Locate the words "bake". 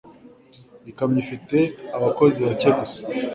2.45-2.69